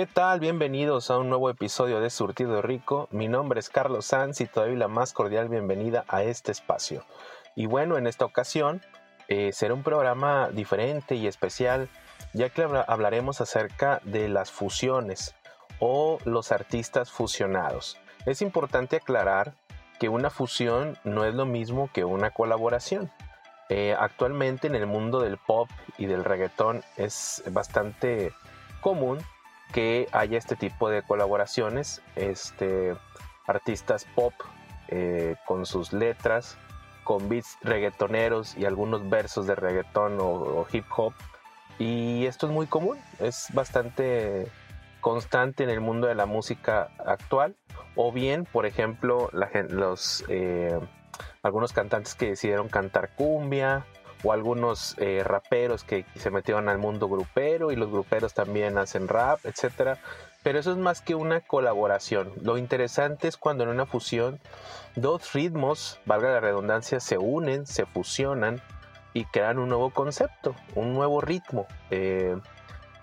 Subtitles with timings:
[0.00, 0.40] ¿Qué tal?
[0.40, 3.06] Bienvenidos a un nuevo episodio de Surtido Rico.
[3.10, 7.04] Mi nombre es Carlos Sanz y te doy la más cordial bienvenida a este espacio.
[7.54, 8.80] Y bueno, en esta ocasión
[9.28, 11.90] eh, será un programa diferente y especial,
[12.32, 15.34] ya que hablaremos acerca de las fusiones
[15.80, 17.98] o los artistas fusionados.
[18.24, 19.52] Es importante aclarar
[19.98, 23.12] que una fusión no es lo mismo que una colaboración.
[23.68, 28.32] Eh, actualmente en el mundo del pop y del reggaetón es bastante
[28.80, 29.18] común
[29.72, 32.96] que haya este tipo de colaboraciones, este,
[33.46, 34.34] artistas pop
[34.88, 36.58] eh, con sus letras
[37.10, 41.12] con beats reggaetoneros y algunos versos de reggaetón o, hip hop.
[41.78, 44.46] Y esto es muy común, es bastante
[45.00, 47.56] constante en el mundo de la música actual.
[47.96, 50.78] O bien, por ejemplo, los, eh,
[51.42, 53.86] algunos cantantes que decidieron cantar cumbia
[54.22, 59.08] o algunos eh, raperos que se metieron al mundo grupero y los gruperos también hacen
[59.08, 59.98] rap, etcétera.
[60.42, 62.32] Pero eso es más que una colaboración.
[62.42, 64.40] Lo interesante es cuando en una fusión
[64.96, 68.60] dos ritmos, valga la redundancia, se unen, se fusionan
[69.12, 71.66] y crean un nuevo concepto, un nuevo ritmo.
[71.90, 72.36] Eh,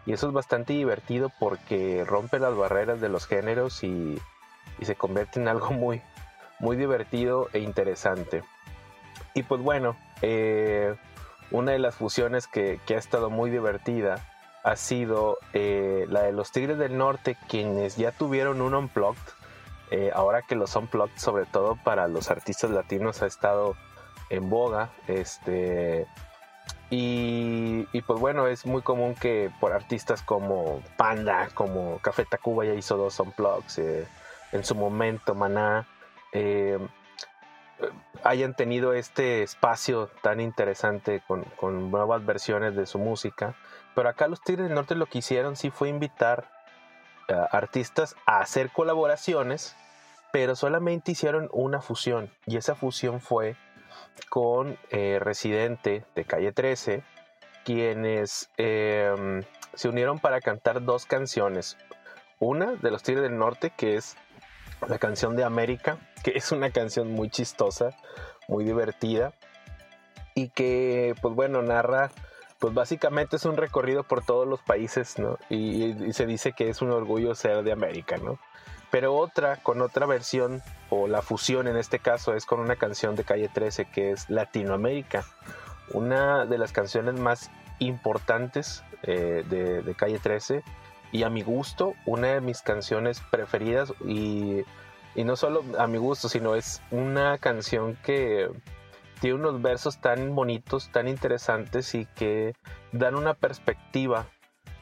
[0.05, 4.19] y eso es bastante divertido porque rompe las barreras de los géneros y,
[4.81, 6.01] se convierte en algo muy,
[6.59, 8.43] muy divertido e interesante.
[9.33, 10.95] Y pues bueno, eh,
[11.51, 14.25] una de las fusiones que, que ha estado muy divertida
[14.67, 19.21] ha sido eh, la de los Tigres del Norte, quienes ya tuvieron un Unplugged.
[19.91, 23.77] Eh, ahora que los Unplugged, sobre todo para los artistas latinos, ha estado
[24.29, 24.89] en boga.
[25.07, 26.05] Este,
[26.89, 32.73] y, pues bueno, es muy común que por artistas como Panda, como Café Tacuba ya
[32.73, 35.87] hizo dos Unplugs, en su momento Maná,
[38.23, 43.55] hayan tenido este espacio tan interesante con, nuevas versiones de su música.
[43.95, 46.49] Pero acá los Tigres del Norte lo que hicieron sí fue invitar
[47.27, 49.75] eh, artistas a hacer colaboraciones,
[50.31, 52.31] pero solamente hicieron una fusión.
[52.45, 53.55] Y esa fusión fue
[54.29, 57.03] con eh, Residente de Calle 13,
[57.63, 61.77] quienes em, se unieron para cantar dos canciones.
[62.39, 64.15] Una de los Tigres del Norte, que es
[64.87, 67.95] la canción de América, que es una canción muy chistosa,
[68.47, 69.33] muy divertida,
[70.35, 72.11] y que, pues bueno, narra
[72.59, 75.37] pues básicamente es un recorrido por todos los países, ¿no?
[75.49, 78.39] Y, se dice que es un orgullo ser de América, ¿no?
[78.89, 83.15] Pero otra, con otra versión, o la fusión en este caso, es con una canción
[83.15, 85.25] de Calle 13 que es Latinoamérica.
[85.93, 90.63] Una de las canciones más importantes eh, de, Calle 13
[91.11, 94.63] y a mi gusto, una de mis canciones preferidas y,
[95.15, 98.49] y no solo a mi gusto, sino es una canción que
[99.19, 102.55] tiene unos versos tan bonitos, tan interesantes y que
[102.91, 104.27] dan una perspectiva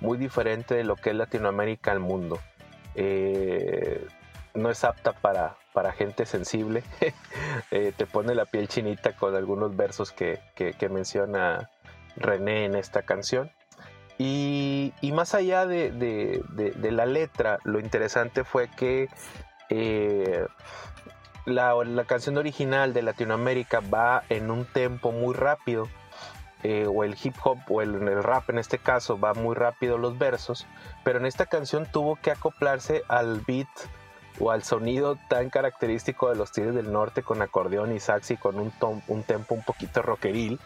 [0.02, 2.40] muy diferente de lo que es Latinoamérica al mundo.
[2.96, 4.06] Eh,
[4.54, 6.84] no es apta para, para gente sensible.
[7.72, 10.40] Eh, te pone la piel chinita con algunos versos que,
[10.90, 11.70] menciona
[12.18, 13.52] René en esta canción.
[14.18, 16.42] Y, más allá de,
[16.82, 19.10] la letra, lo interesante fue que
[19.70, 20.46] eh,
[21.46, 21.76] la,
[22.08, 25.88] canción original de Latinoamérica va en un tempo muy rápido,
[26.64, 30.18] eh, o el hip hop o el, rap en este caso va muy rápido los
[30.18, 30.66] versos,
[31.04, 33.68] pero en esta canción tuvo que acoplarse al beat
[34.40, 38.60] o al sonido tan característico de los Tigres del Norte con acordeón y saxi con
[38.60, 38.74] un,
[39.08, 40.60] un tempo un poquito rockeril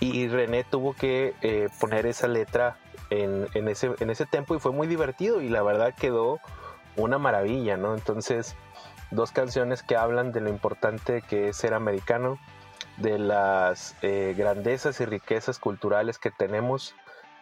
[0.00, 2.78] y René tuvo que eh, poner esa letra
[3.10, 6.40] en, en, ese, en ese tempo y fue muy divertido y la verdad quedó
[6.96, 7.94] una maravilla, ¿no?
[7.94, 8.56] Entonces
[9.10, 12.38] dos canciones que hablan de lo importante que es ser americano,
[12.98, 16.94] de las eh, grandezas y riquezas culturales que tenemos,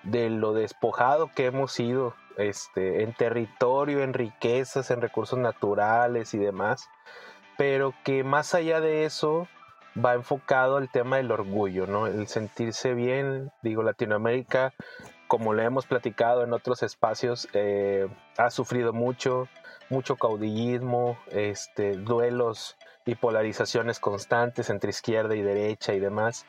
[0.02, 6.38] de lo despojado que hemos sido este, en territorio, en riquezas, en recursos naturales y
[6.38, 6.88] demás,
[7.56, 9.48] pero que más allá de eso
[10.04, 12.06] va enfocado al tema del orgullo, ¿no?
[12.06, 14.74] El sentirse bien, digo, Latinoamérica,
[15.28, 19.48] como le hemos platicado en otros espacios, eh, ha sufrido mucho,
[19.88, 26.46] mucho caudillismo, este, duelos y polarizaciones constantes entre izquierda y derecha y demás.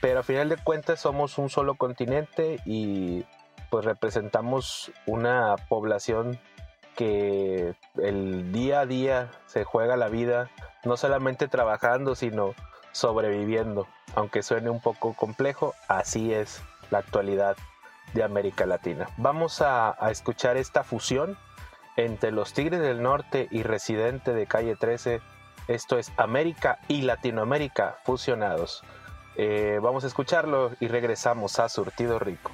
[0.00, 3.24] Pero a final de cuentas somos un solo continente y
[3.70, 6.38] pues representamos una población
[6.96, 10.50] que el día a día se juega la vida,
[10.84, 12.54] no solamente trabajando, sino
[12.92, 13.86] sobreviviendo.
[14.14, 17.56] Aunque suene un poco complejo, así es la actualidad
[18.14, 19.08] de América Latina.
[19.16, 21.36] Vamos a, escuchar esta fusión
[21.96, 25.20] entre los Tigres del Norte y Residente de Calle 13.
[25.68, 28.82] Esto es América y Latinoamérica fusionados.
[29.36, 32.50] Eh, vamos a escucharlo y regresamos a Surtido Rico.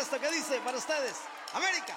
[0.00, 1.16] Esto que dice para ustedes,
[1.52, 1.94] América.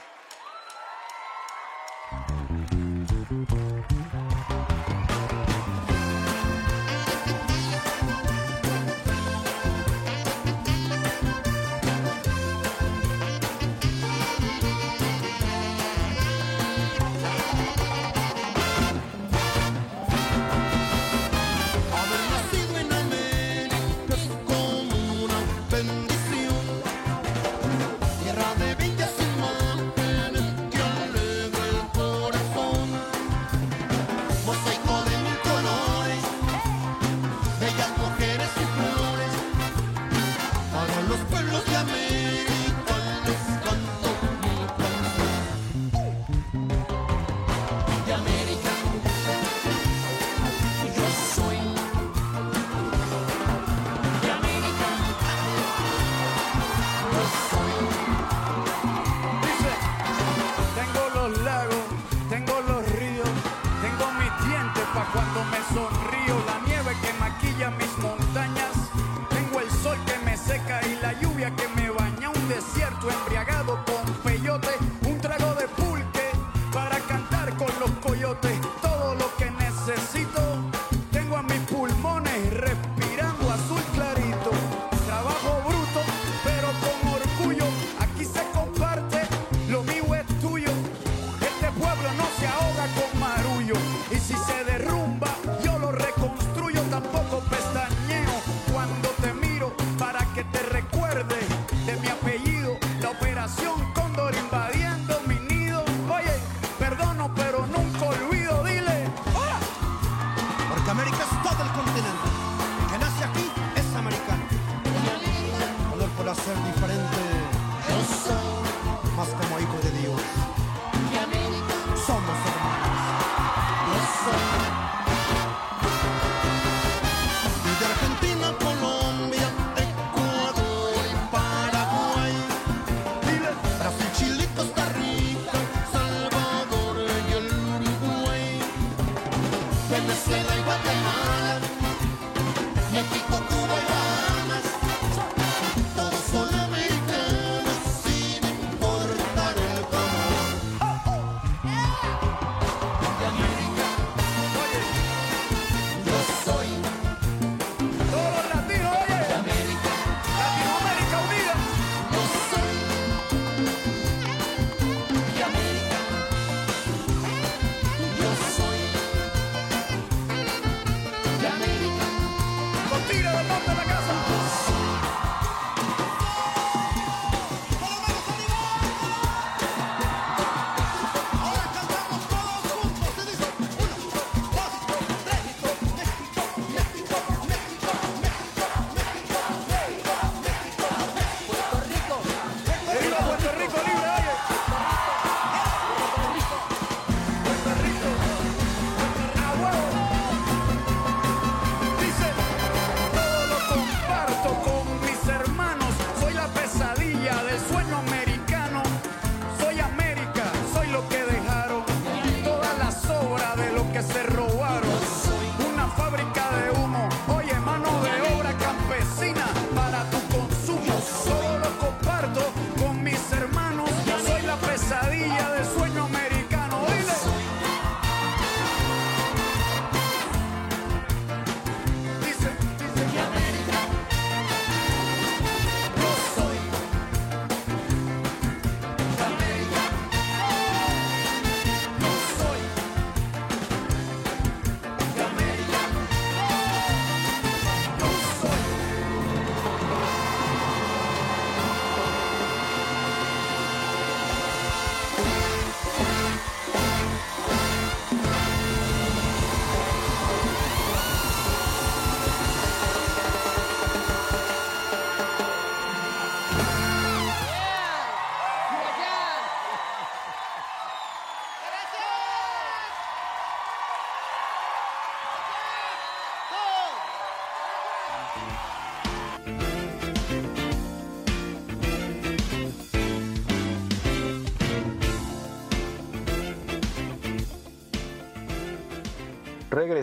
[78.24, 80.43] coyote todo lo que necesito.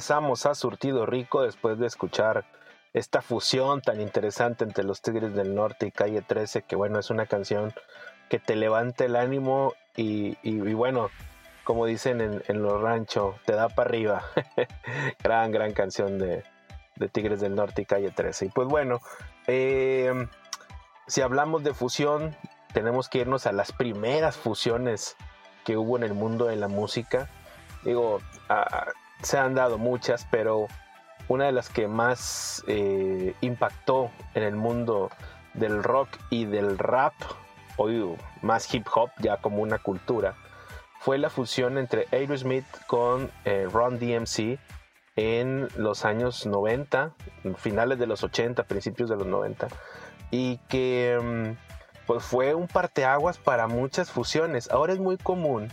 [0.00, 2.46] Regresamos a Surtido Rico después de escuchar
[2.94, 7.10] esta fusión tan interesante entre los Tigres del Norte y Calle 13, que bueno, es
[7.10, 7.74] una canción
[8.30, 10.36] que te levanta el ánimo y,
[10.72, 11.10] bueno,
[11.64, 14.22] como dicen en, los ranchos, te da para arriba.
[15.22, 16.44] gran, gran canción de,
[17.12, 18.46] Tigres del Norte y Calle 13.
[18.46, 19.02] Y pues bueno,
[19.48, 20.28] em,
[21.08, 22.34] si hablamos de fusión,
[22.72, 25.18] tenemos que irnos a las primeras fusiones
[25.66, 27.28] que hubo en el mundo de la música.
[27.84, 28.20] Digo,
[29.22, 30.66] se han dado muchas, pero
[31.28, 35.10] una de las que más eh, impactó en el mundo
[35.54, 37.14] del rock y del rap,
[37.76, 40.34] hoy más hip hop ya como una cultura,
[41.00, 44.58] fue la fusión entre Aerosmith con eh, Ron DMC
[45.16, 47.14] en los años 90,
[47.56, 49.68] finales de los 80, principios de los 90,
[50.30, 54.70] y que mm, pues fue un parteaguas para muchas fusiones.
[54.70, 55.68] Ahora es muy común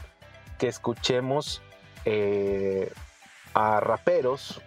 [0.58, 1.62] que escuchemos
[2.06, 2.92] eh,
[3.54, 4.62] a raperos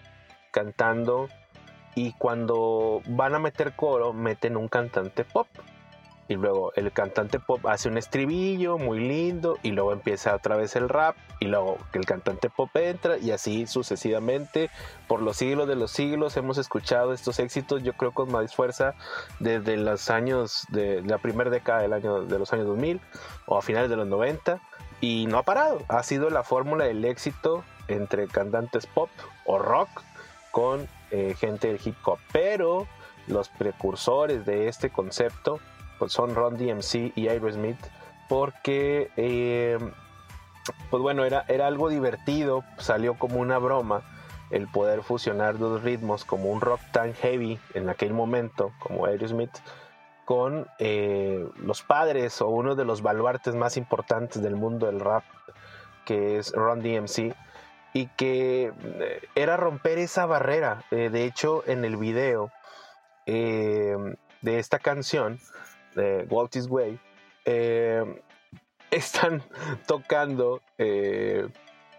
[0.50, 1.28] cantando
[1.94, 5.46] y cuando van a meter coro meten un cantante pop.
[6.28, 10.76] Y luego el cantante pop hace un estribillo muy lindo y luego empieza otra vez
[10.76, 14.70] el rap y luego que el cantante pop entra y así sucesivamente.
[15.08, 18.94] Por los siglos de los siglos hemos escuchado estos éxitos yo creo con más fuerza
[19.40, 23.00] desde los años de la primera década del año de los años 2000
[23.46, 24.60] o a finales de los 90
[25.00, 25.82] y no ha parado.
[25.88, 29.10] Ha sido la fórmula del éxito entre cantantes pop
[29.44, 29.88] o rock
[30.50, 32.18] con eh, gente del hip hop.
[32.32, 32.86] Pero
[33.26, 35.60] los precursores de este concepto
[35.98, 37.78] pues son Ron DMC y Aerosmith
[38.28, 39.78] porque eh,
[40.90, 44.02] pues bueno era, era algo divertido salió como una broma
[44.50, 49.56] el poder fusionar dos ritmos como un rock tan heavy en aquel momento como Aerosmith
[50.24, 55.24] con eh, los padres o uno de los baluartes más importantes del mundo del rap
[56.04, 57.34] que es Ron DMC
[57.92, 62.52] y que eh, era romper esa barrera de hecho en el video
[63.26, 65.38] de esta canción
[65.94, 66.98] de Walt Way,
[67.44, 68.22] eh,
[68.90, 69.42] están
[69.86, 71.48] tocando, eh,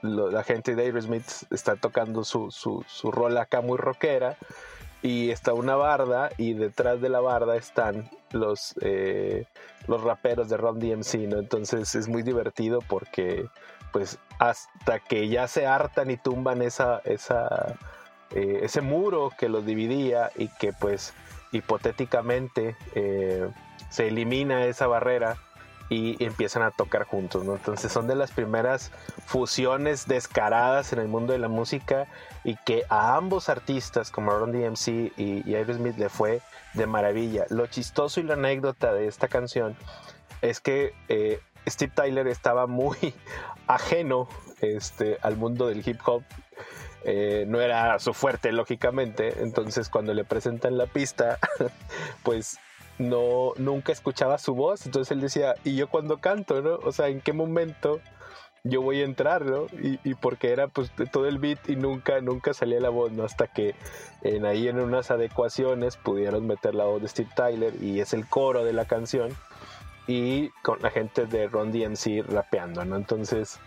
[0.01, 4.37] la gente de Aerosmith está tocando su, su, su acá muy rockera
[5.01, 9.45] y está una barda y detrás de la barda están los, eh,
[9.87, 11.15] los raperos de Ron DMC.
[11.15, 13.47] Entonces es muy divertido porque
[13.91, 17.75] pues hasta que ya se hartan y tumban esa, esa,
[18.29, 21.13] ese muro que los dividía y que pues
[21.51, 22.77] hipotéticamente
[23.89, 25.37] se elimina esa barrera
[25.91, 27.45] y empiezan a tocar juntos.
[27.45, 28.91] Entonces son de las primeras
[29.25, 32.07] fusiones descaradas en el mundo de la música
[32.45, 36.39] y que a ambos artistas como Ron DMC y, y Aerosmith le fue
[36.75, 37.45] de maravilla.
[37.49, 39.75] Lo chistoso y la anécdota de esta canción
[40.41, 43.13] es que eh, Steve Tyler estaba muy
[43.67, 44.29] ajeno
[44.61, 46.23] este, al mundo del hip hop.
[47.03, 49.41] Eh, no era su fuerte, lógicamente.
[49.41, 51.37] Entonces, cuando le presentan la pista,
[52.23, 52.59] pues
[53.01, 56.75] no, nunca escuchaba su voz, entonces él decía, ¿y yo cuando canto, no?
[56.83, 57.99] O sea, ¿en qué momento
[58.63, 59.65] yo voy a entrar, no?
[59.81, 63.23] Y, porque era pues todo el beat y nunca, nunca salía la voz, ¿no?
[63.23, 63.75] Hasta que
[64.21, 68.27] en ahí en unas adecuaciones pudieron meter la voz de Steve Tyler y es el
[68.27, 69.29] coro de la canción
[70.07, 72.95] y con la gente de Ron DMC rapeando, ¿no?
[72.95, 73.59] Entonces...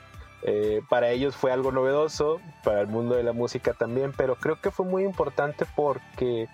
[0.46, 4.60] Eh, para ellos fue algo novedoso, para el mundo de la música también, pero creo
[4.60, 6.48] que fue muy importante porque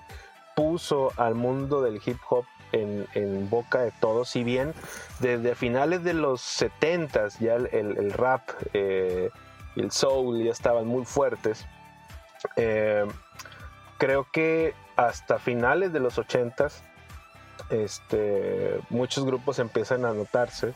[0.61, 4.29] puso al mundo del hip hop en, boca de todos.
[4.29, 4.75] Si bien
[5.19, 8.43] desde finales de los 70 ya el, rap
[8.75, 9.31] eh,
[9.75, 11.67] y el soul ya estaban muy fuertes,
[12.57, 13.07] eh,
[13.97, 16.69] creo que hasta finales de los 80
[17.71, 20.75] este, muchos grupos empiezan a notarse.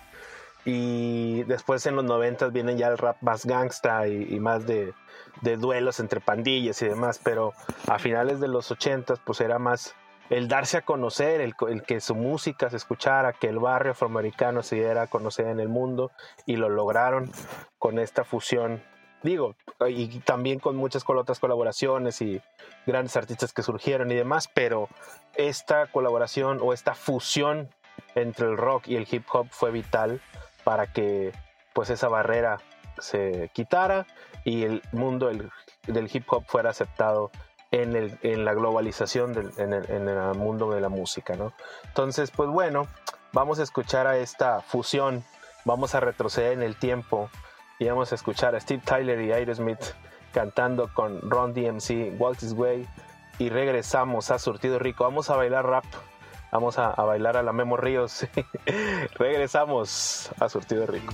[0.65, 4.95] Y después en los 90 vienen ya el rap más gangsta y, más de,
[5.41, 7.21] de, duelos entre pandillas y demás.
[7.23, 7.53] Pero
[7.89, 9.95] a finales de los 80 pues era más
[10.31, 14.77] el darse a conocer, el, que su música se escuchara, que el barrio afroamericano se
[14.77, 16.11] diera a conocer en el mundo
[16.47, 17.31] y lo lograron
[17.79, 18.83] con esta fusión.
[19.23, 19.57] Digo,
[19.89, 22.41] y también con muchas otras colaboraciones y
[22.87, 24.89] grandes artistas que surgieron y demás, pero
[25.35, 27.71] esta colaboración o esta fusión
[28.15, 30.21] entre el rock y el hip hop fue vital
[30.63, 31.33] para que
[31.73, 32.59] pues esa barrera
[32.99, 34.07] se quitara
[34.45, 37.31] y el mundo del, hip hop fuera aceptado
[37.71, 41.53] en, la globalización del, en, el, mundo de la música, ¿no?
[41.87, 42.87] Entonces, pues bueno,
[43.33, 45.25] vamos a escuchar a esta fusión,
[45.65, 47.31] vamos a retroceder en el tiempo
[47.79, 49.83] y vamos a escuchar a Steve Tyler y Aerosmith
[50.33, 52.87] cantando con Ron DMC, Walt's Way
[53.39, 55.85] y regresamos a Surtido Rico, vamos a bailar rap.
[56.53, 58.29] Vamos a, a bailar a la Memo Ríos.
[59.17, 61.13] regresamos a Surtido Rico.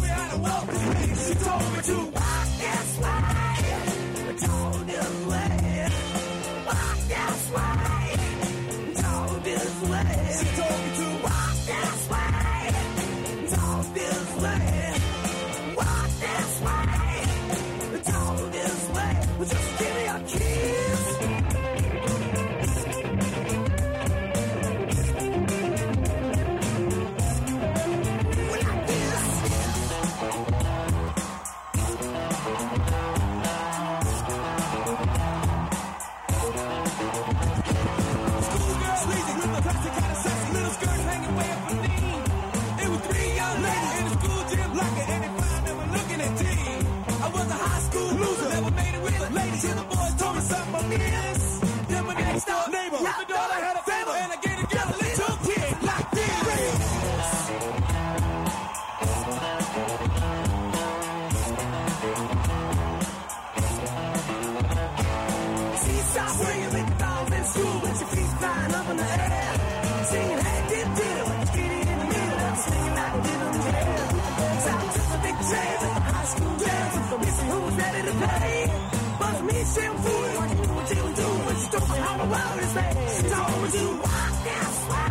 [0.00, 0.70] told me how to walk.
[1.16, 3.49] She told me to walk this way.
[79.60, 80.08] ain't shampoo.
[80.38, 82.96] What you do, what you do, how the world is made.
[82.96, 85.09] It's all what you walk that's.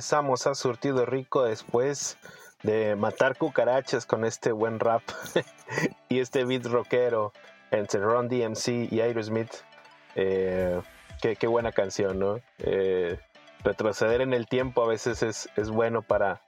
[0.00, 2.16] Regresamos a Surtido Rico después
[2.62, 5.02] de matar cucarachas con este buen rap
[6.08, 7.34] y este beat rockero
[7.70, 9.52] entre Ron DMC y Aerosmith.
[10.14, 10.80] Eh,
[11.20, 12.40] qué, buena canción, ¿no?
[12.60, 13.18] Eh,
[13.62, 16.40] retroceder en el tiempo a veces es, es bueno para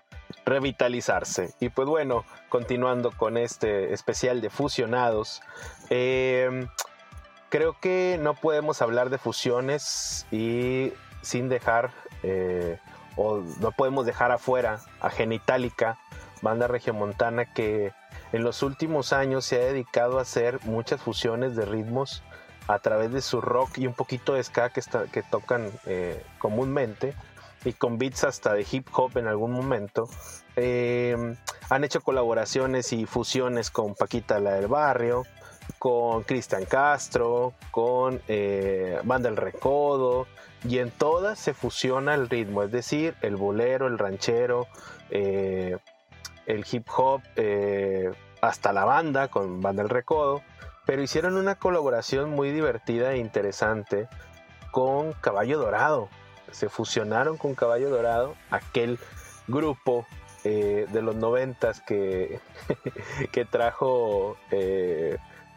[0.46, 1.50] revitalizarse.
[1.60, 5.42] Y pues bueno, continuando con este especial de fusionados,
[5.90, 6.66] eh,
[7.50, 11.90] creo que no podemos hablar de fusiones y sin dejar
[12.22, 12.78] eh,
[13.16, 15.98] o no podemos dejar afuera a Genitalica,
[16.40, 17.92] banda regiomontana que
[18.32, 22.22] en los últimos años se ha dedicado a hacer muchas fusiones de ritmos
[22.68, 27.14] a través de su rock y un poquito de ska que, tocan eh, comúnmente
[27.64, 30.08] y con beats hasta de hip hop en algún momento.
[30.56, 31.36] Eh,
[31.68, 35.24] han hecho colaboraciones y fusiones con Paquita la del Barrio,
[35.78, 38.20] con Cristian Castro, con
[39.04, 40.26] Banda El Recodo,
[40.68, 44.68] y en todas se fusiona el ritmo, es decir, el bolero, el ranchero,
[45.10, 45.76] eh,
[46.46, 50.42] el hip hop, eh, hasta la banda con Banda El Recodo,
[50.86, 54.08] pero hicieron una colaboración muy divertida e interesante
[54.70, 56.08] con Caballo Dorado.
[56.50, 58.98] Se fusionaron con Caballo Dorado, aquel
[59.48, 60.06] grupo
[60.44, 62.40] eh, de los noventas que,
[63.32, 64.36] que trajo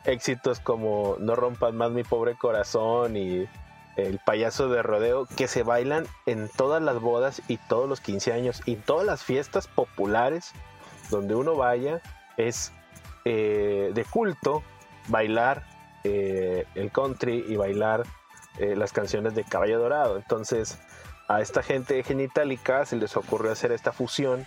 [0.04, 3.48] éxitos como No rompas más mi pobre corazón y
[3.96, 8.34] el payaso de rodeo que se bailan en todas las bodas y todos los 15
[8.34, 10.52] años y todas las fiestas populares
[11.10, 12.02] donde uno vaya
[12.38, 12.74] es
[13.24, 14.64] eh, de culto
[15.08, 15.64] bailar
[16.04, 18.04] eh, el country y bailar
[18.58, 20.18] eh, las canciones de Caballo Dorado.
[20.18, 20.78] Entonces
[21.28, 24.46] a esta gente de Genitalica se les ocurrió hacer esta fusión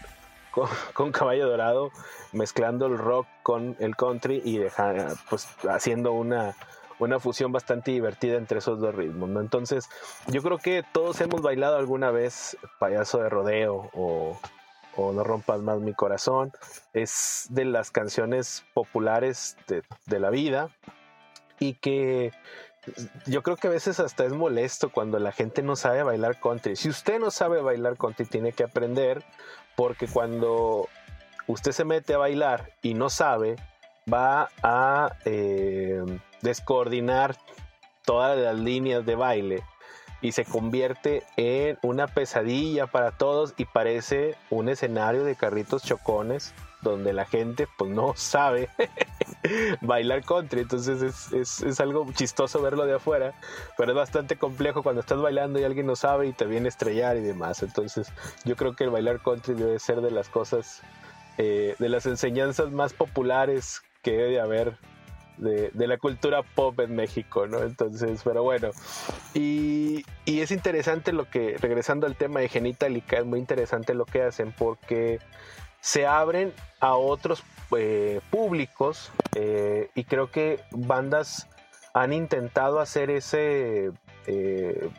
[0.94, 1.90] con, Caballo Dorado,
[2.32, 4.61] mezclando el rock con el country y
[5.30, 6.54] pues, haciendo una,
[6.98, 9.40] una fusión bastante divertida entre esos dos ritmos, ¿no?
[9.40, 9.88] Entonces,
[10.26, 14.38] yo creo que todos hemos bailado alguna vez payaso de rodeo o,
[14.96, 16.52] No rompas más mi corazón.
[16.92, 20.70] Es de las canciones populares de, de la vida
[21.61, 22.32] y que
[23.26, 26.76] yo creo que a veces hasta es molesto cuando la gente no sabe bailar country.
[26.76, 29.24] Si usted no sabe bailar country, tiene que aprender,
[29.76, 30.88] porque cuando
[31.46, 33.56] usted se mete a bailar y no sabe,
[34.12, 36.02] va a eh,
[36.42, 37.37] descoordinar
[38.05, 39.62] todas las líneas de baile
[40.20, 46.55] y se convierte en una pesadilla para todos y parece un escenario de carritos chocones
[46.81, 48.68] donde la gente pues no sabe
[49.81, 53.35] bailar country, entonces es, es, algo chistoso verlo de afuera,
[53.77, 56.70] pero es bastante complejo cuando estás bailando y alguien no sabe y te viene a
[56.70, 58.12] estrellar y demás, entonces
[58.44, 60.83] yo creo que el bailar country debe ser de las cosas,
[61.37, 64.79] eh, de las enseñanzas más populares que debe haber
[65.38, 67.59] de, la cultura pop en México, ¿no?
[67.61, 68.70] Entonces, pero bueno.
[69.35, 74.05] Y, y, es interesante lo que, regresando al tema de Genitalica, es muy interesante lo
[74.05, 75.20] que hacen porque
[75.81, 77.42] se abren a otros
[77.77, 81.48] eh, públicos eh, y creo que bandas
[81.94, 83.92] han intentado hacer ese
[84.27, 84.90] eh,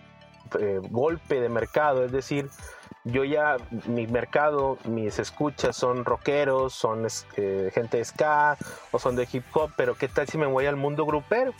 [0.89, 2.49] golpe de mercado, es decir,
[3.11, 7.07] yo ya, mi mercado, mis escuchas son rockeros, son
[7.73, 8.57] gente de ska
[8.91, 11.53] o son de hip hop, pero ¿qué tal si me voy al mundo grupero?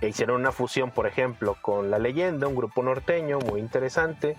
[0.00, 4.36] E hicieron una fusión, por ejemplo, con La Leyenda, un grupo norteño muy interesante,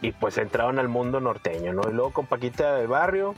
[0.00, 1.88] y pues entraron al mundo norteño, ¿no?
[1.88, 3.34] Y luego con Paquita del Barrio,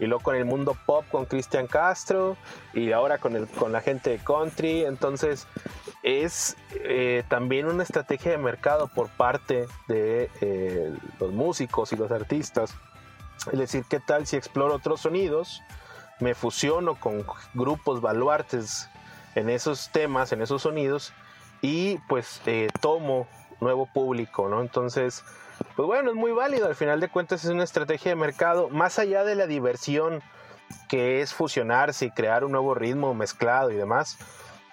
[0.00, 2.36] y luego con el mundo pop con Cristian Castro
[2.72, 4.84] y ahora con, el, con la gente de country.
[4.84, 5.46] Entonces
[6.02, 12.10] es eh, también una estrategia de mercado por parte de eh, los músicos y los
[12.10, 12.74] artistas.
[13.52, 15.62] Es decir, ¿qué tal si exploro otros sonidos?
[16.18, 18.88] Me fusiono con grupos baluartes
[19.34, 21.12] en esos temas, en esos sonidos
[21.60, 23.26] y pues eh, tomo
[23.60, 24.62] nuevo público, ¿no?
[24.62, 25.24] Entonces
[25.76, 26.66] pues bueno, es muy válido.
[26.66, 28.68] Al final de cuentas es una estrategia de mercado.
[28.68, 30.22] Más allá de la diversión
[30.88, 34.18] que es fusionarse y crear un nuevo ritmo mezclado y demás,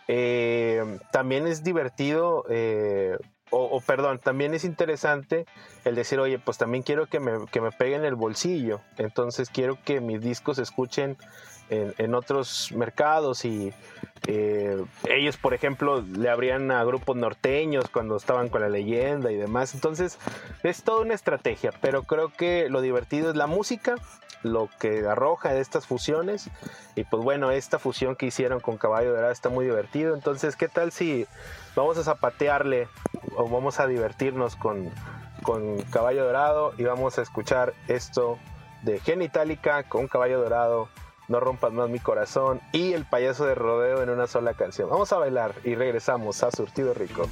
[0.07, 3.17] eh, también es divertido, eh,
[3.49, 5.45] o, perdón, también es interesante
[5.85, 8.81] el decir, oye, pues también quiero que me, que me peguen el bolsillo.
[8.97, 11.17] Entonces quiero que mis discos se escuchen
[11.69, 13.73] en, otros mercados y
[14.27, 19.35] eh, ellos, por ejemplo, le abrían a grupos norteños cuando estaban con la leyenda y
[19.35, 19.73] demás.
[19.73, 20.17] Entonces,
[20.63, 23.95] es toda una estrategia, pero creo que lo divertido es la música,
[24.43, 26.49] lo que arroja de estas fusiones.
[26.95, 30.15] Y pues bueno, esta fusión que hicieron con Caballo Dorado está muy divertido.
[30.15, 31.27] Entonces, ¿qué tal si
[31.75, 32.87] vamos a zapatearle
[33.35, 34.89] o vamos a divertirnos con,
[35.43, 38.37] con Caballo Dorado y vamos a escuchar esto
[38.83, 40.89] de Genitalica con Caballo Dorado?
[41.27, 44.89] No rompas más mi corazón y el payaso de rodeo en una sola canción.
[44.89, 47.27] Vamos a bailar y regresamos a Surtido Rico.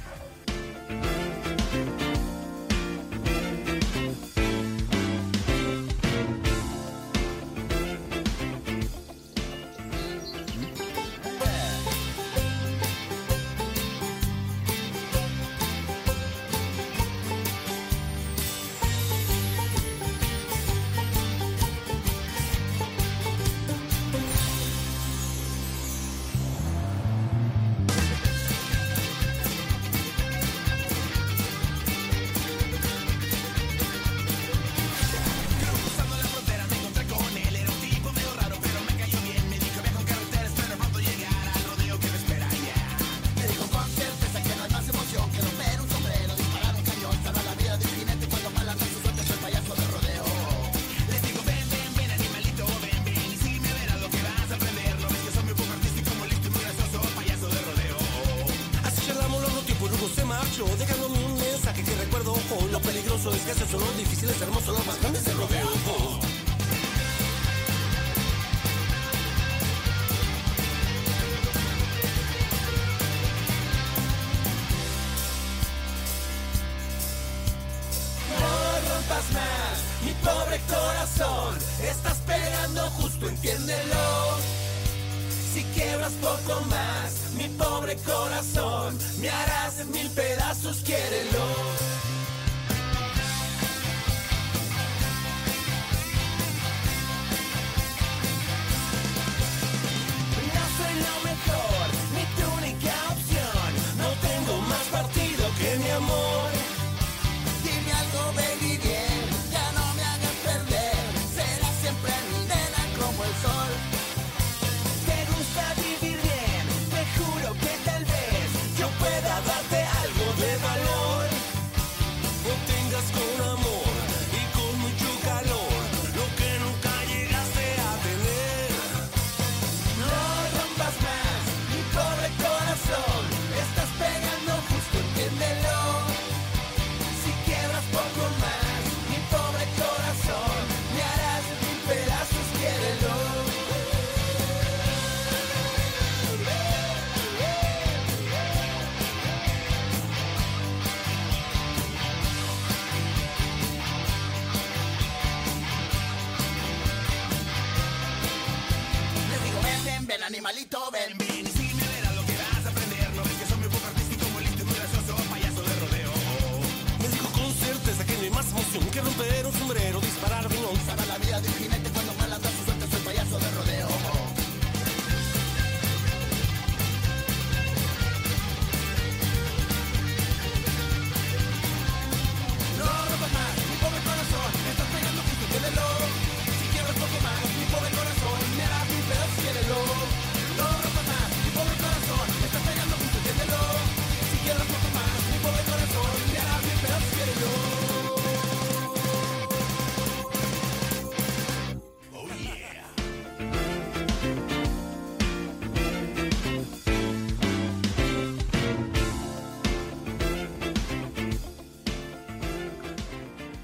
[63.46, 65.25] Yo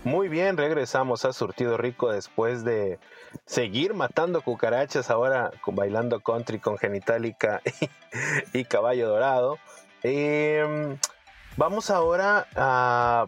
[0.05, 2.99] Muy bien, regresamos a Surtido Rico después de
[3.47, 7.62] seguir matando cucarachas, ahora bailando country con Genitalica
[8.53, 9.59] y, Caballo Dorado.
[10.03, 10.99] Em,
[11.57, 13.27] vamos ahora a,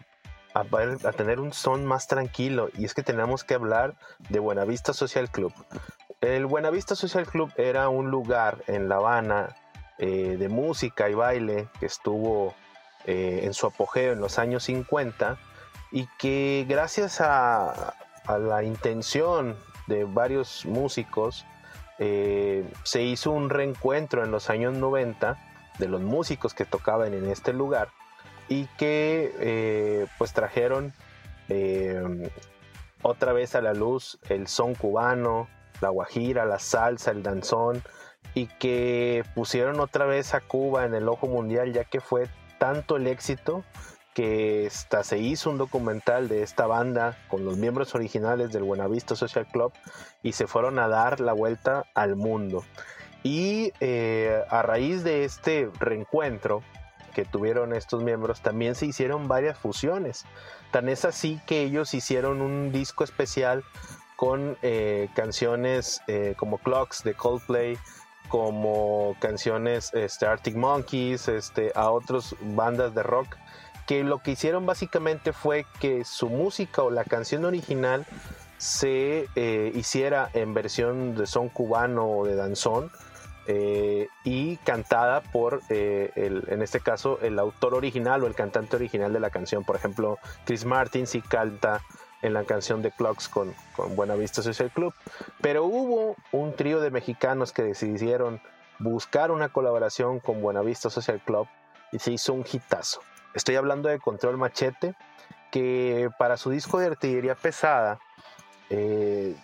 [0.53, 3.95] a a tener un son más tranquilo y es que tenemos que hablar
[4.29, 5.53] de Buenavista Social Club.
[6.19, 9.55] El Buenavista Social Club era un lugar en La Habana
[9.97, 12.53] eh, de música y baile que estuvo
[13.05, 15.37] eh, en su apogeo en los años 50
[15.91, 17.95] y que gracias a,
[18.27, 19.55] la intención
[19.87, 21.45] de varios músicos
[21.99, 25.37] eh, se hizo un reencuentro en los años 90
[25.77, 27.89] de los músicos que tocaban en este lugar
[28.49, 30.93] y que eh, pues trajeron
[31.49, 32.31] eh,
[33.03, 35.47] otra vez a la luz el son cubano,
[35.81, 37.83] la guajira, la salsa, el danzón
[38.33, 42.97] y que pusieron otra vez a Cuba en el ojo mundial ya que fue tanto
[42.97, 43.63] el éxito
[44.15, 49.13] que hasta se hizo un documental de esta banda con los miembros originales del Buenavista
[49.15, 49.73] Social Club
[50.23, 52.63] y se fueron a dar la vuelta al mundo.
[53.23, 56.63] Y eh, a raíz de este reencuentro
[57.13, 60.25] que tuvieron estos miembros, también se hicieron varias fusiones.
[60.71, 63.63] Tan es así que ellos hicieron un disco especial
[64.15, 67.77] con eh, canciones eh, como Clocks de Coldplay,
[68.29, 73.35] como canciones este, Arctic Monkeys, este, a otras bandas de rock
[73.85, 78.05] que lo que hicieron básicamente fue que su música o la canción original
[78.57, 82.91] se eh, hiciera en versión de son cubano o de danzón
[83.47, 88.75] eh, y cantada por, eh, el, en este caso, el autor original o el cantante
[88.75, 89.63] original de la canción.
[89.63, 91.81] Por ejemplo, Chris Martin sí canta
[92.23, 94.95] en la canción de Clocks con, con Buenavista Social Club.
[95.41, 98.41] Pero hubo un trío de mexicanos que decidieron
[98.79, 101.47] buscar una colaboración con Buenavista Social Club
[101.91, 103.01] y se hizo un hitazo.
[103.35, 104.95] Estoy hablando de Control Machete,
[105.51, 107.99] que para su disco de artillería pesada
[108.69, 109.35] eh,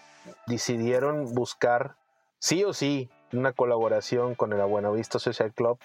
[0.47, 1.95] decidieron buscar
[2.39, 5.77] sí o sí una colaboración con el Buenavista Social Club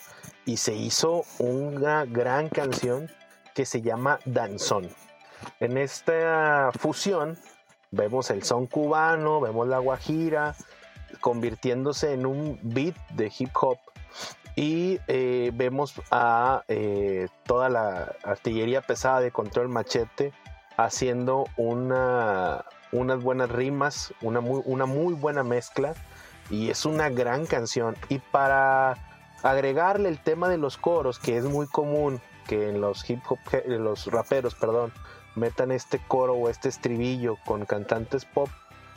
[0.45, 3.11] y se hizo una gran canción
[3.57, 4.89] que se llama Danzón.
[5.59, 7.37] En esta fusión
[7.91, 10.55] vemos el son cubano, vemos la guajira,
[11.21, 13.79] convirtiéndose en un beat de hip hop
[14.57, 20.33] y eh, vemos a eh, toda la artillería pesada de control machete
[20.79, 25.95] haciendo una, unas buenas rimas, una muy, buena mezcla
[26.51, 27.97] y es una gran canción.
[28.09, 28.97] Y para
[29.43, 33.39] agregarle el tema de los coros, que es muy común que en los hip hop,
[33.53, 34.93] en los raperos, perdón,
[35.35, 38.49] metan este coro o este estribillo con cantantes pop.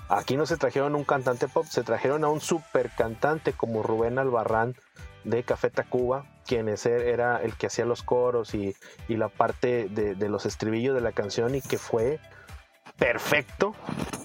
[0.09, 4.17] Aquí no se trajeron un cantante pop, se trajeron a un super cantante como Rubén
[4.17, 4.75] Albarrán
[5.23, 8.75] de Café Tacuba, quien es- era el que hacía los coros y,
[9.07, 12.19] y la parte de, de los estribillos de la canción y que fue
[12.97, 13.73] perfecto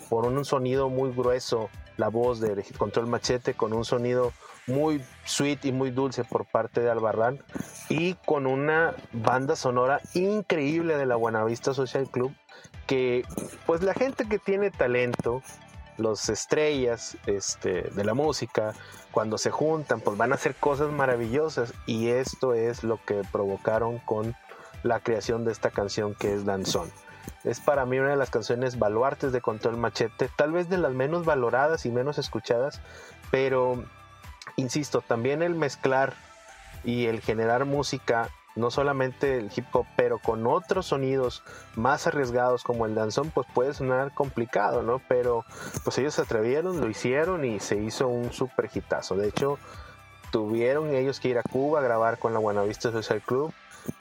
[0.09, 4.33] por un sonido muy grueso, la voz de Control Machete con un sonido
[4.66, 7.42] muy sweet y muy dulce por parte de Albarrán
[7.88, 12.35] y con una banda sonora increíble de la Buenavista Social Club
[12.87, 13.25] que
[13.66, 15.42] pues la gente que tiene talento
[15.97, 18.75] los estrellas este, de la música
[19.13, 23.99] cuando se juntan pues van a hacer cosas maravillosas y esto es lo que provocaron
[23.99, 24.35] con
[24.83, 26.91] la creación de esta canción que es Danzón
[27.45, 30.93] es para mí una de las canciones baluartes de Control Machete, tal vez de las
[30.93, 32.81] menos valoradas y menos escuchadas,
[33.31, 33.85] pero
[34.57, 36.15] insisto, también el mezclar
[36.85, 41.43] y el generar música, no solamente el hip hop, pero con otros sonidos
[41.75, 45.01] más arriesgados como el danzón, pues puede sonar complicado, ¿no?
[45.09, 45.45] Pero
[45.83, 49.17] pues ellos se atrevieron, lo hicieron y se hizo un super hitazo.
[49.17, 49.59] De hecho,
[50.31, 53.53] tuvieron ellos que ir a Cuba a grabar con la Buenavista Social Club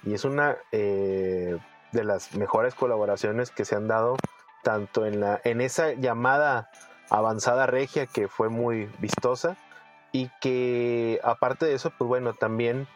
[0.03, 1.57] y es una eh,
[1.91, 4.17] de las mejores colaboraciones que se han dado
[4.63, 6.69] tanto en, la, en esa llamada
[7.09, 9.57] avanzada regia que fue muy vistosa
[10.11, 12.87] y que aparte de eso, pues bueno, también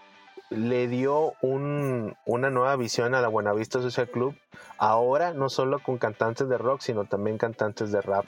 [0.49, 4.35] le dio un, una nueva visión a la Buenavista Social Club,
[4.77, 8.25] ahora no solo con cantantes de rock, sino también cantantes de rap,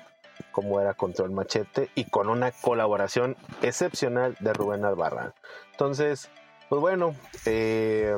[0.51, 5.33] como era Control Machete, y con una colaboración excepcional de Rubén Albarrán.
[5.71, 6.29] Entonces,
[6.67, 8.17] pues bueno, eh,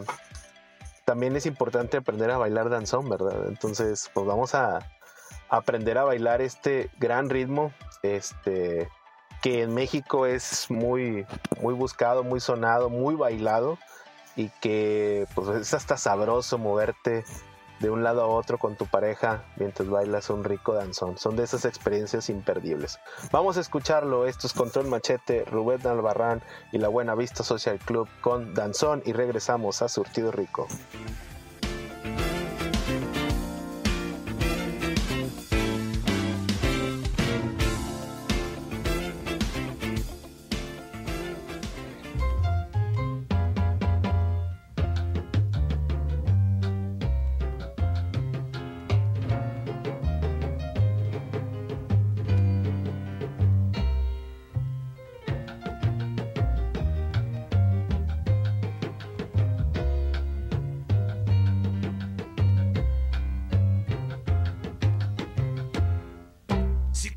[1.05, 3.47] también es importante aprender a bailar danzón, ¿verdad?
[3.47, 4.79] Entonces, pues vamos a
[5.49, 8.89] aprender a bailar este gran ritmo, este
[9.41, 11.25] que en México es muy,
[11.61, 13.77] muy buscado, muy sonado, muy bailado
[14.35, 17.25] y que pues, es hasta sabroso moverte
[17.79, 21.17] de un lado a otro con tu pareja mientras bailas un rico danzón.
[21.17, 22.99] Son de esas experiencias imperdibles.
[23.31, 24.27] Vamos a escucharlo.
[24.27, 29.13] Esto es Control Machete, Rubén Albarrán y la Buena Vista Social Club con danzón y
[29.13, 30.67] regresamos a Surtido Rico.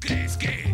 [0.06, 0.73] Gläschen.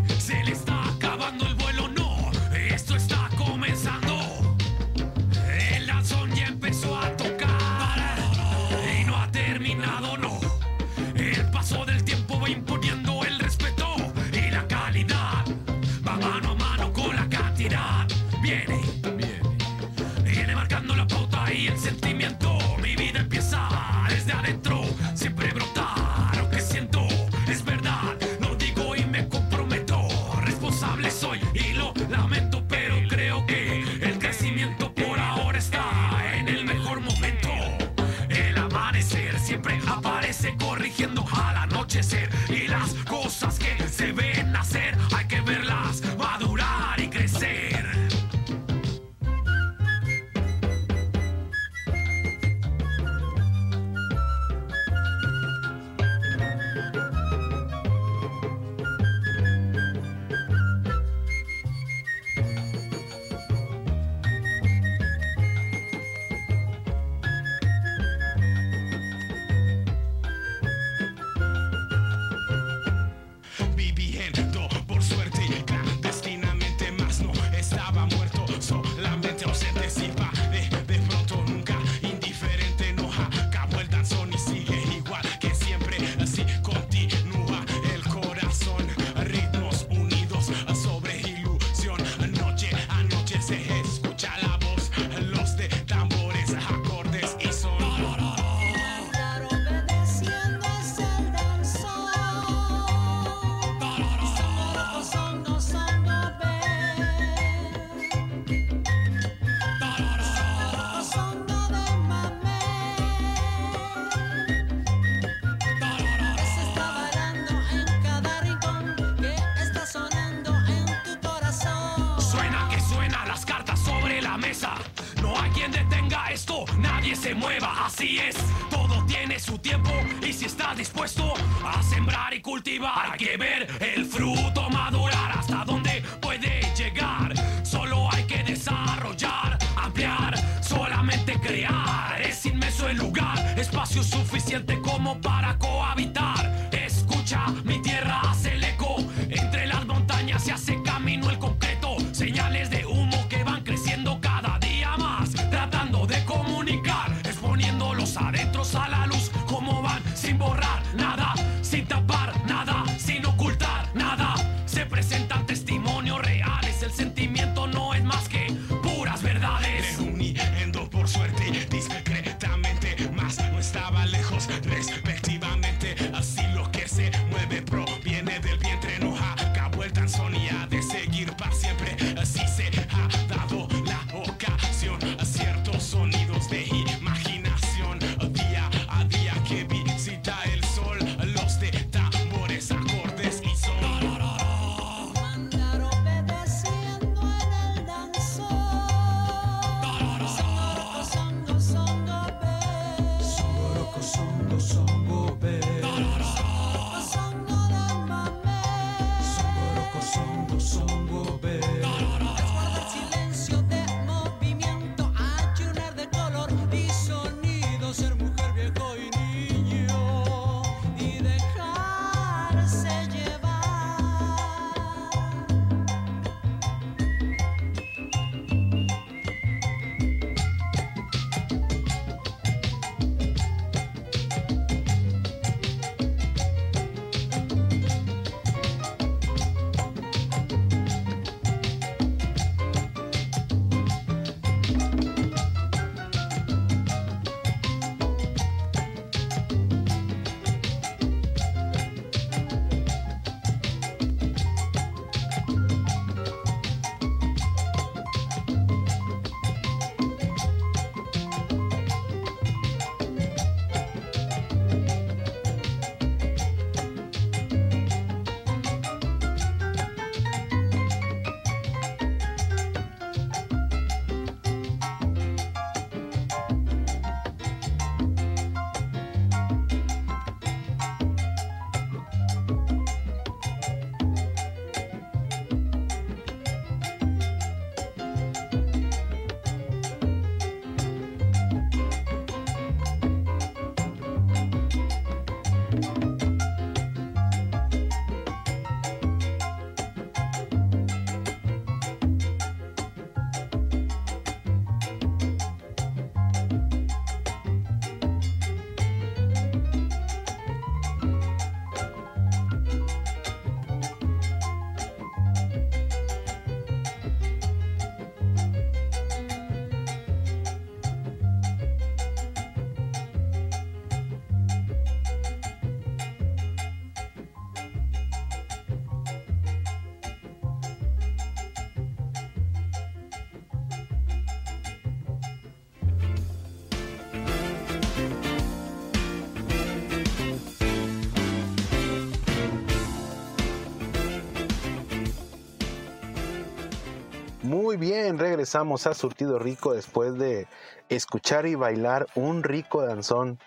[347.71, 350.49] Muy bien, regresamos a Surtido Rico después de
[350.89, 353.39] escuchar y bailar un rico danzón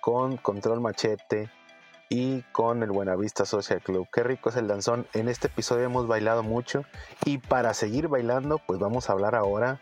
[0.00, 1.50] con Control Machete
[2.08, 4.06] y con el Buenavista Social Club.
[4.12, 5.08] Qué rico es el danzón.
[5.12, 6.84] En este episodio hemos bailado mucho
[7.24, 9.80] y para seguir bailando, pues vamos a hablar ahora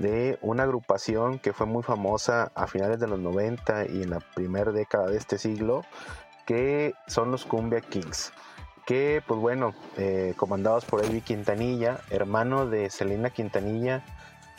[0.00, 4.18] de una agrupación que fue muy famosa a finales de los 90 y en la
[4.18, 5.84] primera década de este siglo,
[6.44, 8.32] que son los Cumbia Kings
[8.88, 14.02] que pues bueno, eh, comandados por Eddie Quintanilla, hermano de Selena Quintanilla,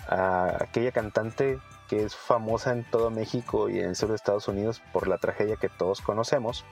[0.07, 1.57] aquella cantante
[1.87, 5.17] que es famosa en todo México y en el sur de Estados Unidos por la
[5.17, 6.63] tragedia que todos conocemos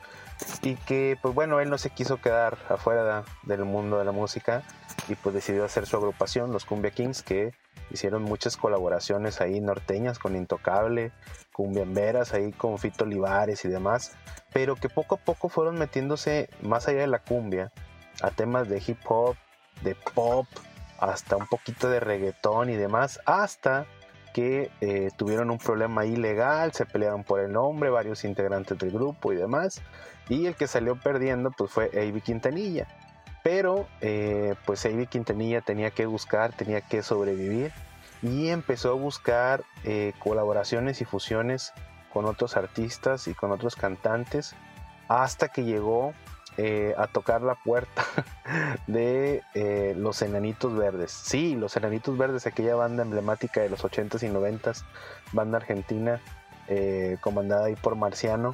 [0.61, 4.61] y que pues bueno, él no se quiso quedar afuera del mundo de la música
[5.07, 7.55] y pues decidió hacer su agrupación, los Cumbia Kings, que
[7.89, 11.11] hicieron muchas colaboraciones ahí norteñas con Intocable,
[11.57, 14.15] cumbiamberas ahí con Fito Olivares y demás,
[14.53, 17.71] pero que poco a poco fueron metiéndose más allá de la cumbia
[18.21, 19.35] a temas de hip hop,
[19.81, 20.45] de pop,
[20.99, 23.87] hasta un poquito de reggaetón y demás, hasta
[24.35, 29.33] que eh, tuvieron un problema ilegal, se pelearon por el nombre, varios integrantes del grupo
[29.33, 29.81] y demás,
[30.29, 32.87] y el que salió perdiendo pues fue Avi Quintanilla.
[33.43, 37.71] Pero eh, pues Avi Quintanilla tenía que buscar, tenía que sobrevivir
[38.21, 41.73] y empezó a buscar eh, colaboraciones y fusiones
[42.11, 44.55] con otros artistas y con otros cantantes
[45.07, 46.13] hasta que llegó
[46.57, 48.03] eh, a tocar la puerta
[48.87, 51.11] de eh, los Enanitos Verdes.
[51.11, 54.83] Sí, los Enanitos Verdes, aquella banda emblemática de los 80s y 90s,
[55.31, 56.21] banda argentina
[57.21, 58.53] comandada ahí por Marciano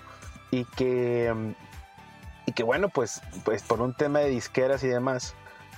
[0.52, 1.34] y que
[2.46, 5.34] y que bueno pues pues por un tema de disqueras y demás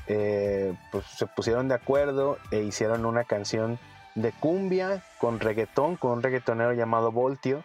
[0.07, 3.79] eh, pues se pusieron de acuerdo e hicieron una canción
[4.15, 7.63] de cumbia con reggaetón, con un reggaetonero llamado Voltio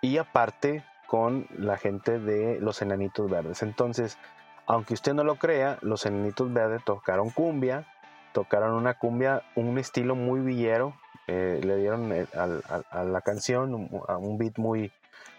[0.00, 3.62] y aparte con la gente de los Enanitos Verdes.
[3.62, 4.18] Entonces,
[4.66, 7.86] aunque usted no lo crea, los Enanitos Verdes tocaron cumbia,
[8.32, 10.94] tocaron una cumbia, un estilo muy villero,
[11.26, 14.92] eh, le dieron eh, a, la canción a un beat muy,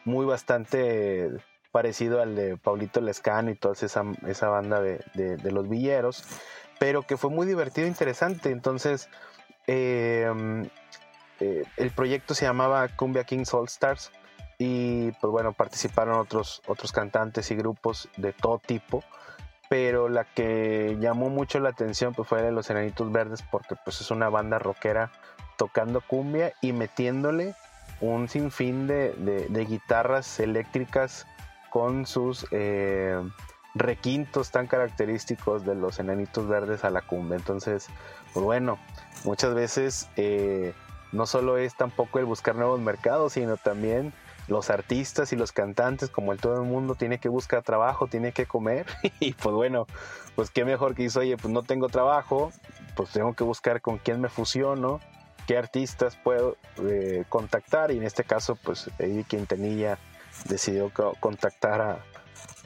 [0.06, 1.30] muy bastante
[1.72, 6.24] parecido al de Paulito Lescano y toda esa, esa banda de, los villeros,
[6.80, 8.52] pero que fue muy divertido e interesante.
[8.52, 9.10] Entonces,
[9.68, 10.68] em,
[11.40, 14.12] eh, el proyecto se llamaba Cumbia Kings All Stars
[14.58, 19.04] y pues bueno, participaron otros, otros cantantes y grupos de todo tipo,
[19.70, 24.02] pero la que llamó mucho la atención pues fue de los Enanitos Verdes porque pues
[24.02, 25.12] es una banda rockera
[25.58, 27.56] tocando cumbia y metiéndole
[28.02, 29.14] un sinfín de,
[29.50, 31.26] de guitarras eléctricas
[31.70, 33.20] con sus eh,
[33.76, 37.38] requintos tan característicos de los enanitos verdes a la cumbre.
[37.38, 37.88] Entonces,
[38.34, 38.78] pues bueno,
[39.24, 40.74] muchas veces eh,
[41.12, 44.14] no solo es tampoco el buscar nuevos mercados, sino también
[44.48, 48.32] los artistas y los cantantes, como el todo el mundo, tiene que buscar trabajo, tiene
[48.32, 48.86] que comer.
[49.20, 49.86] y pues bueno,
[50.36, 52.52] pues qué mejor que dice, oye, pues no tengo trabajo,
[52.96, 55.00] pues tengo que buscar con quién me fusiono,
[55.48, 57.92] qué artistas puedo eh, contactar.
[57.92, 60.00] Y en este caso, pues Eddie Quintanilla
[60.46, 62.00] decidió contactar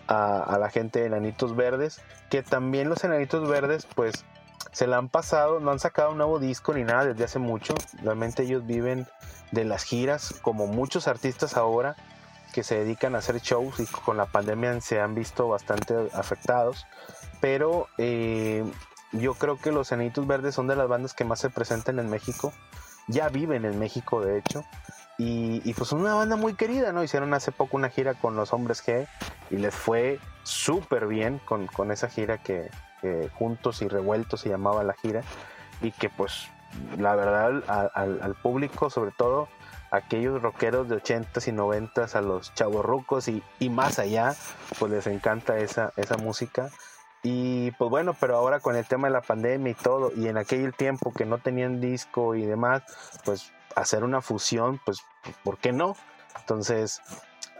[0.07, 4.25] a, la gente de Enanitos Verdes, que también los Enanitos Verdes pues
[4.71, 7.75] se la han pasado, no han sacado un nuevo disco ni nada desde hace mucho,
[8.01, 9.07] realmente ellos viven
[9.51, 11.95] de las giras, como muchos artistas ahora
[12.53, 16.85] que se dedican a hacer shows y con la pandemia se han visto bastante afectados,
[17.41, 18.63] pero eh,
[19.11, 22.09] yo creo que los Enanitos Verdes son de las bandas que más se presentan en
[22.09, 22.53] México,
[23.07, 24.63] ya viven en México de hecho,
[25.23, 27.03] y, y, pues una banda muy querida, ¿no?
[27.03, 29.07] Hicieron hace poco una gira con los hombres G
[29.51, 32.69] y les fue súper bien con, con, esa gira que,
[33.33, 35.21] juntos y revueltos se llamaba la gira
[35.81, 36.47] y que pues
[36.97, 39.49] la verdad al, público, sobre todo
[39.91, 44.35] aquellos rockeros de 80s y 90s, a los chavos rucos y, y, más allá,
[44.79, 46.69] pues les encanta esa, esa música.
[47.21, 50.37] Y pues bueno, pero ahora con el tema de la pandemia y todo, y en
[50.37, 52.83] aquel tiempo que no tenían disco y demás,
[53.23, 54.99] pues hacer una fusión, pues,
[55.43, 55.95] ¿por qué no?
[56.39, 57.01] Entonces,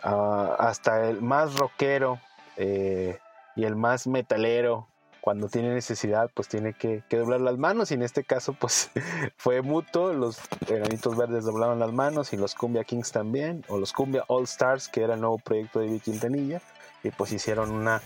[0.03, 2.19] ah, hasta el más rockero
[2.57, 3.19] eh,
[3.55, 4.87] y el más metalero,
[5.21, 7.91] cuando tiene necesidad, pues tiene que, doblar las manos.
[7.91, 8.91] Y en este caso, pues
[9.37, 10.11] fue mutuo.
[10.13, 14.43] Los granitos verdes doblaron las manos y los Cumbia Kings también, o los Cumbia All
[14.43, 16.61] Stars, que era el nuevo proyecto de Vicky Quintanilla,
[17.03, 18.01] y pues hicieron una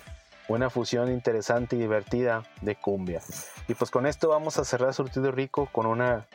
[0.48, 3.22] una fusión interesante y divertida de cumbia.
[3.68, 6.26] Y pues con esto vamos a cerrar Surtido Rico con una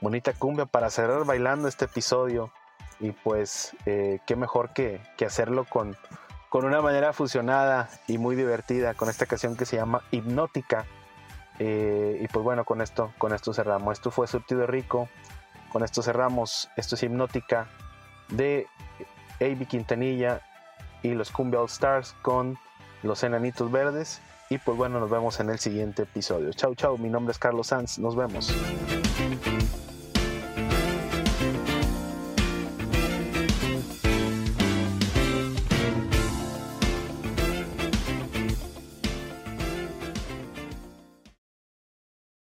[0.00, 2.52] bonita cumbia para cerrar bailando este episodio.
[2.98, 5.96] Y pues, eh, qué mejor que, hacerlo con,
[6.48, 10.84] con una manera fusionada y muy divertida con esta canción que se llama Hipnótica.
[11.58, 13.92] Eh, y pues bueno, con esto, con esto cerramos.
[13.92, 15.08] Esto fue Surtido Rico.
[15.72, 16.68] Con esto cerramos.
[16.76, 17.68] Esto es Hipnótica
[18.28, 18.66] de
[19.40, 19.66] A.B.
[19.66, 20.42] Quintanilla
[21.02, 22.58] y los Cumbia All Stars con
[23.02, 24.20] los Enanitos Verdes.
[24.50, 26.52] Y pues bueno, nos vemos en el siguiente episodio.
[26.52, 26.98] Chau, chau.
[26.98, 27.98] Mi nombre es Carlos Sanz.
[27.98, 28.52] Nos vemos.